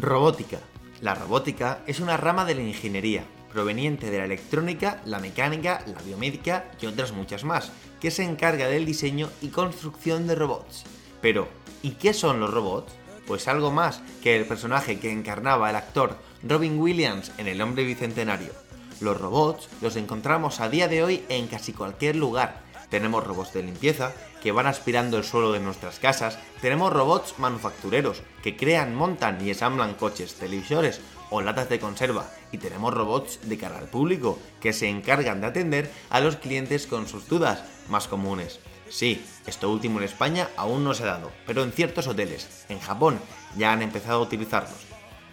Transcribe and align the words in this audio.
Robótica. 0.00 0.60
La 1.00 1.16
robótica 1.16 1.82
es 1.88 1.98
una 1.98 2.16
rama 2.16 2.44
de 2.44 2.54
la 2.54 2.62
ingeniería, 2.62 3.24
proveniente 3.52 4.12
de 4.12 4.18
la 4.18 4.26
electrónica, 4.26 5.02
la 5.04 5.18
mecánica, 5.18 5.82
la 5.86 6.00
biomédica 6.02 6.70
y 6.80 6.86
otras 6.86 7.10
muchas 7.10 7.42
más, 7.42 7.72
que 8.00 8.12
se 8.12 8.22
encarga 8.22 8.68
del 8.68 8.86
diseño 8.86 9.28
y 9.42 9.48
construcción 9.48 10.28
de 10.28 10.36
robots. 10.36 10.84
Pero, 11.20 11.48
¿y 11.82 11.92
qué 11.92 12.14
son 12.14 12.38
los 12.38 12.54
robots? 12.54 12.92
Pues 13.26 13.48
algo 13.48 13.72
más 13.72 14.00
que 14.22 14.36
el 14.36 14.46
personaje 14.46 15.00
que 15.00 15.10
encarnaba 15.10 15.68
el 15.68 15.74
actor 15.74 16.16
Robin 16.44 16.78
Williams 16.78 17.32
en 17.36 17.48
El 17.48 17.60
hombre 17.60 17.82
bicentenario. 17.82 18.52
Los 19.00 19.20
robots 19.20 19.68
los 19.80 19.96
encontramos 19.96 20.60
a 20.60 20.68
día 20.68 20.86
de 20.86 21.02
hoy 21.02 21.24
en 21.28 21.48
casi 21.48 21.72
cualquier 21.72 22.14
lugar. 22.14 22.62
Tenemos 22.90 23.24
robots 23.24 23.52
de 23.52 23.62
limpieza, 23.62 24.12
que 24.42 24.52
van 24.52 24.66
aspirando 24.66 25.18
el 25.18 25.24
suelo 25.24 25.52
de 25.52 25.60
nuestras 25.60 25.98
casas, 25.98 26.38
tenemos 26.60 26.92
robots 26.92 27.34
manufactureros 27.38 28.22
que 28.42 28.56
crean, 28.56 28.94
montan 28.94 29.44
y 29.44 29.50
ensamblan 29.50 29.94
coches, 29.94 30.34
televisores 30.34 31.00
o 31.30 31.42
latas 31.42 31.68
de 31.68 31.78
conserva, 31.78 32.30
y 32.52 32.58
tenemos 32.58 32.94
robots 32.94 33.40
de 33.42 33.58
cara 33.58 33.78
al 33.78 33.88
público 33.88 34.38
que 34.60 34.72
se 34.72 34.88
encargan 34.88 35.40
de 35.40 35.48
atender 35.48 35.90
a 36.08 36.20
los 36.20 36.36
clientes 36.36 36.86
con 36.86 37.06
sus 37.06 37.28
dudas 37.28 37.62
más 37.88 38.08
comunes. 38.08 38.60
Sí, 38.88 39.22
esto 39.46 39.70
último 39.70 39.98
en 39.98 40.04
España 40.04 40.48
aún 40.56 40.82
no 40.84 40.94
se 40.94 41.02
ha 41.02 41.06
dado, 41.06 41.30
pero 41.46 41.62
en 41.62 41.72
ciertos 41.72 42.06
hoteles, 42.06 42.64
en 42.70 42.80
Japón, 42.80 43.18
ya 43.56 43.72
han 43.72 43.82
empezado 43.82 44.20
a 44.20 44.22
utilizarlos. 44.22 44.86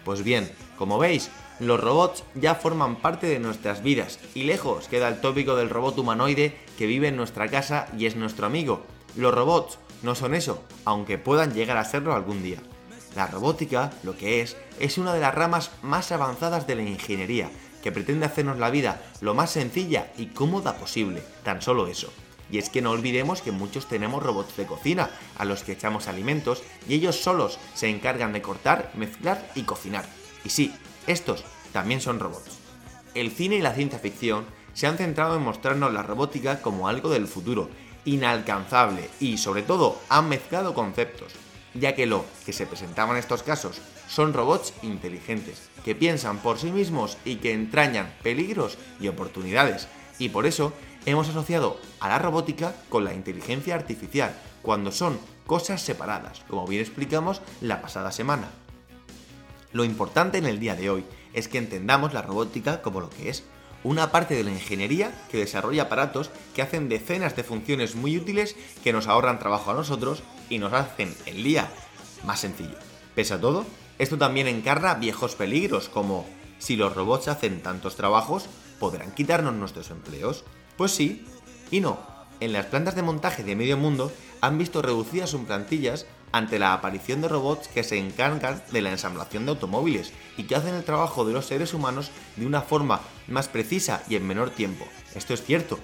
Pues 0.04 0.22
bien, 0.22 0.52
como 0.76 0.98
veis, 0.98 1.30
los 1.58 1.80
robots 1.80 2.22
ya 2.34 2.54
forman 2.54 2.96
parte 2.96 3.26
de 3.26 3.38
nuestras 3.38 3.82
vidas 3.82 4.18
y 4.34 4.44
lejos 4.44 4.88
queda 4.88 5.08
el 5.08 5.22
tópico 5.22 5.56
del 5.56 5.70
robot 5.70 5.98
humanoide 5.98 6.54
que 6.76 6.86
vive 6.86 7.08
en 7.08 7.16
nuestra 7.16 7.48
casa 7.48 7.88
y 7.96 8.06
es 8.06 8.16
nuestro 8.16 8.46
amigo, 8.46 8.82
los 9.16 9.34
robots 9.34 9.78
no 10.02 10.14
son 10.14 10.34
eso, 10.34 10.62
aunque 10.84 11.18
puedan 11.18 11.54
llegar 11.54 11.76
a 11.76 11.84
serlo 11.84 12.14
algún 12.14 12.42
día. 12.42 12.58
La 13.14 13.26
robótica, 13.26 13.92
lo 14.02 14.16
que 14.16 14.42
es, 14.42 14.56
es 14.78 14.98
una 14.98 15.14
de 15.14 15.20
las 15.20 15.34
ramas 15.34 15.70
más 15.82 16.12
avanzadas 16.12 16.66
de 16.66 16.74
la 16.74 16.82
ingeniería, 16.82 17.50
que 17.82 17.92
pretende 17.92 18.26
hacernos 18.26 18.58
la 18.58 18.70
vida 18.70 19.02
lo 19.20 19.32
más 19.32 19.50
sencilla 19.50 20.12
y 20.18 20.26
cómoda 20.26 20.76
posible, 20.76 21.22
tan 21.42 21.62
solo 21.62 21.86
eso. 21.86 22.12
Y 22.50 22.58
es 22.58 22.68
que 22.68 22.82
no 22.82 22.90
olvidemos 22.90 23.42
que 23.42 23.52
muchos 23.52 23.86
tenemos 23.86 24.22
robots 24.22 24.56
de 24.56 24.66
cocina, 24.66 25.10
a 25.38 25.44
los 25.44 25.62
que 25.62 25.72
echamos 25.72 26.08
alimentos, 26.08 26.62
y 26.88 26.94
ellos 26.94 27.16
solos 27.16 27.58
se 27.74 27.88
encargan 27.88 28.32
de 28.32 28.42
cortar, 28.42 28.90
mezclar 28.94 29.50
y 29.54 29.62
cocinar. 29.62 30.04
Y 30.44 30.50
sí, 30.50 30.74
estos 31.06 31.44
también 31.72 32.00
son 32.00 32.20
robots. 32.20 32.58
El 33.14 33.30
cine 33.30 33.56
y 33.56 33.62
la 33.62 33.72
ciencia 33.72 33.98
ficción 33.98 34.44
se 34.76 34.86
han 34.86 34.98
centrado 34.98 35.36
en 35.36 35.42
mostrarnos 35.42 35.90
la 35.94 36.02
robótica 36.02 36.60
como 36.60 36.86
algo 36.86 37.08
del 37.08 37.26
futuro, 37.26 37.70
inalcanzable 38.04 39.08
y 39.18 39.38
sobre 39.38 39.62
todo 39.62 39.98
han 40.10 40.28
mezclado 40.28 40.74
conceptos, 40.74 41.32
ya 41.72 41.94
que 41.94 42.04
lo 42.04 42.26
que 42.44 42.52
se 42.52 42.66
presentaba 42.66 43.12
en 43.12 43.18
estos 43.18 43.42
casos 43.42 43.80
son 44.06 44.34
robots 44.34 44.74
inteligentes, 44.82 45.70
que 45.82 45.94
piensan 45.94 46.38
por 46.40 46.58
sí 46.58 46.70
mismos 46.70 47.16
y 47.24 47.36
que 47.36 47.54
entrañan 47.54 48.12
peligros 48.22 48.76
y 49.00 49.08
oportunidades, 49.08 49.88
y 50.18 50.28
por 50.28 50.44
eso 50.44 50.74
hemos 51.06 51.30
asociado 51.30 51.80
a 51.98 52.10
la 52.10 52.18
robótica 52.18 52.74
con 52.90 53.02
la 53.02 53.14
inteligencia 53.14 53.74
artificial, 53.74 54.38
cuando 54.60 54.92
son 54.92 55.18
cosas 55.46 55.80
separadas, 55.80 56.44
como 56.48 56.66
bien 56.66 56.82
explicamos 56.82 57.40
la 57.62 57.80
pasada 57.80 58.12
semana. 58.12 58.50
Lo 59.72 59.84
importante 59.84 60.36
en 60.36 60.44
el 60.44 60.60
día 60.60 60.76
de 60.76 60.90
hoy 60.90 61.04
es 61.32 61.48
que 61.48 61.56
entendamos 61.56 62.12
la 62.12 62.20
robótica 62.20 62.82
como 62.82 63.00
lo 63.00 63.08
que 63.08 63.30
es, 63.30 63.44
una 63.84 64.10
parte 64.10 64.34
de 64.34 64.44
la 64.44 64.50
ingeniería 64.50 65.12
que 65.30 65.38
desarrolla 65.38 65.84
aparatos 65.84 66.30
que 66.54 66.62
hacen 66.62 66.88
decenas 66.88 67.36
de 67.36 67.44
funciones 67.44 67.94
muy 67.94 68.16
útiles 68.16 68.56
que 68.82 68.92
nos 68.92 69.06
ahorran 69.06 69.38
trabajo 69.38 69.70
a 69.70 69.74
nosotros 69.74 70.22
y 70.48 70.58
nos 70.58 70.72
hacen 70.72 71.14
el 71.26 71.42
día 71.42 71.68
más 72.24 72.40
sencillo. 72.40 72.76
Pese 73.14 73.34
a 73.34 73.40
todo, 73.40 73.64
esto 73.98 74.18
también 74.18 74.46
encarna 74.46 74.94
viejos 74.94 75.34
peligros 75.34 75.88
como 75.88 76.26
si 76.58 76.76
los 76.76 76.94
robots 76.94 77.28
hacen 77.28 77.62
tantos 77.62 77.96
trabajos, 77.96 78.46
¿podrán 78.78 79.12
quitarnos 79.12 79.54
nuestros 79.54 79.90
empleos? 79.90 80.44
Pues 80.76 80.92
sí 80.92 81.24
y 81.70 81.80
no. 81.80 81.98
En 82.40 82.52
las 82.52 82.66
plantas 82.66 82.94
de 82.94 83.02
montaje 83.02 83.42
de 83.42 83.56
medio 83.56 83.76
mundo 83.76 84.12
han 84.40 84.58
visto 84.58 84.82
reducidas 84.82 85.30
sus 85.30 85.42
plantillas 85.42 86.06
ante 86.32 86.58
la 86.58 86.72
aparición 86.72 87.20
de 87.20 87.28
robots 87.28 87.68
que 87.68 87.84
se 87.84 87.98
encargan 87.98 88.62
de 88.70 88.82
la 88.82 88.90
ensamblación 88.90 89.44
de 89.46 89.52
automóviles 89.52 90.12
y 90.36 90.44
que 90.44 90.56
hacen 90.56 90.74
el 90.74 90.84
trabajo 90.84 91.24
de 91.24 91.32
los 91.32 91.46
seres 91.46 91.74
humanos 91.74 92.10
de 92.36 92.46
una 92.46 92.62
forma 92.62 93.00
más 93.28 93.48
precisa 93.48 94.02
y 94.08 94.16
en 94.16 94.26
menor 94.26 94.50
tiempo. 94.50 94.86
Esto 95.14 95.34
es 95.34 95.42
cierto. 95.42 95.78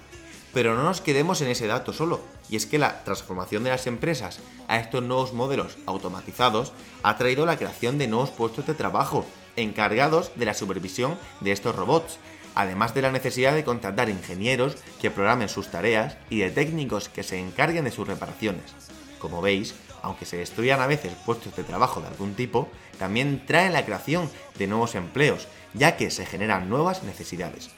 Pero 0.53 0.75
no 0.75 0.83
nos 0.83 1.01
quedemos 1.01 1.41
en 1.41 1.49
ese 1.49 1.67
dato 1.67 1.95
solo, 1.95 2.21
y 2.51 2.57
es 2.57 2.67
que 2.67 2.79
la 2.79 3.05
transformación 3.05 3.65
de 3.65 3.71
las 3.71 3.87
empresas 3.87 4.41
a 4.69 4.79
estos 4.79 5.03
nuevos 5.03 5.33
modelos 5.33 5.79
automatizados 5.87 6.73
ha 7.03 7.17
traído 7.17 7.47
la 7.47 7.57
creación 7.57 7.97
de 7.97 8.07
nuevos 8.07 8.31
puestos 8.31 8.67
de 8.67 8.75
trabajo 8.75 9.25
encargados 9.57 10.33
de 10.37 10.45
la 10.45 10.55
supervisión 10.55 11.19
de 11.41 11.53
estos 11.53 11.75
robots, 11.75 12.19
además 12.55 12.95
de 12.95 13.01
la 13.01 13.13
necesidad 13.13 13.55
de 13.55 13.65
contratar 13.65 14.11
ingenieros 14.11 14.77
que 15.01 15.11
programen 15.11 15.49
sus 15.49 15.69
tareas 15.69 16.19
y 16.29 16.41
de 16.41 16.51
técnicos 16.51 17.09
que 17.09 17.23
se 17.23 17.39
encarguen 17.39 17.85
de 17.85 17.91
sus 17.91 18.07
reparaciones. 18.07 18.75
Como 19.19 19.41
veis, 19.41 19.75
aunque 20.03 20.27
se 20.27 20.37
destruyan 20.37 20.81
a 20.81 20.87
veces 20.87 21.13
puestos 21.25 21.55
de 21.57 21.65
trabajo 21.65 22.01
de 22.01 22.09
algún 22.09 22.35
tipo, 22.35 22.69
también 22.99 23.45
traen 23.47 23.73
la 23.73 23.85
creación 23.85 24.29
de 24.59 24.67
nuevos 24.67 24.95
empleos, 24.95 25.49
ya 25.75 25.97
que 25.97 26.11
se 26.11 26.27
generan 26.27 26.69
nuevas 26.69 27.03
necesidades. 27.03 27.71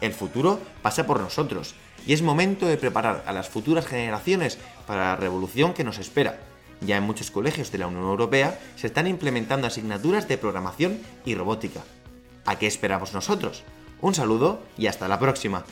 El 0.00 0.12
futuro 0.12 0.60
pasa 0.82 1.06
por 1.06 1.20
nosotros 1.20 1.74
y 2.06 2.12
es 2.12 2.22
momento 2.22 2.66
de 2.66 2.76
preparar 2.76 3.24
a 3.26 3.32
las 3.32 3.48
futuras 3.48 3.86
generaciones 3.86 4.58
para 4.86 5.04
la 5.04 5.16
revolución 5.16 5.74
que 5.74 5.84
nos 5.84 5.98
espera. 5.98 6.38
Ya 6.80 6.96
en 6.96 7.02
muchos 7.02 7.30
colegios 7.30 7.70
de 7.70 7.78
la 7.78 7.86
Unión 7.86 8.04
Europea 8.04 8.58
se 8.76 8.86
están 8.86 9.06
implementando 9.06 9.66
asignaturas 9.66 10.26
de 10.28 10.38
programación 10.38 11.00
y 11.26 11.34
robótica. 11.34 11.82
¿A 12.46 12.58
qué 12.58 12.66
esperamos 12.66 13.12
nosotros? 13.12 13.64
Un 14.00 14.14
saludo 14.14 14.62
y 14.78 14.86
hasta 14.86 15.08
la 15.08 15.18
próxima. 15.18 15.64